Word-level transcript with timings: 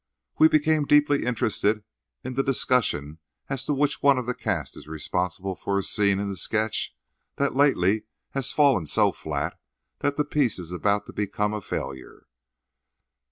We 0.39 0.47
became 0.47 0.85
deeply 0.85 1.27
interested 1.27 1.83
in 2.23 2.33
the 2.33 2.41
discussion 2.41 3.19
as 3.49 3.65
to 3.67 3.73
which 3.75 4.01
one 4.01 4.17
of 4.17 4.25
the 4.25 4.33
cast 4.33 4.75
is 4.75 4.87
responsible 4.87 5.55
for 5.55 5.77
a 5.77 5.83
scene 5.83 6.17
in 6.17 6.27
the 6.27 6.35
sketch 6.37 6.95
that 7.35 7.55
lately 7.55 8.05
has 8.31 8.51
fallen 8.51 8.87
so 8.87 9.11
flat 9.11 9.59
that 9.99 10.17
the 10.17 10.25
piece 10.25 10.57
is 10.57 10.71
about 10.71 11.05
to 11.05 11.13
become 11.13 11.53
a 11.53 11.61
failure. 11.61 12.25